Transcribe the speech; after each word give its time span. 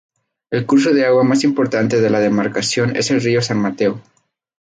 El 0.49 0.65
curso 0.65 0.93
de 0.95 1.05
agua 1.05 1.23
más 1.23 1.43
importante 1.43 2.01
de 2.01 2.09
la 2.09 2.19
demarcación 2.19 2.95
es 2.95 3.11
el 3.11 3.21
río 3.21 3.39
San 3.39 3.59
Mateo. 3.61 4.01